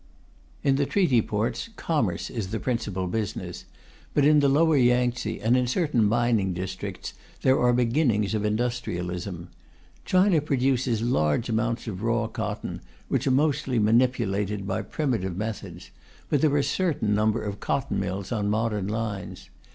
[0.63, 3.65] In the Treaty Ports commerce is the principal business;
[4.15, 9.49] but in the lower Yangtze and in certain mining districts there are beginnings of industrialism.
[10.03, 15.91] China produces large amounts of raw cotton, which are mostly manipulated by primitive methods;
[16.29, 19.49] but there are a certain number of cotton mills on modern lines.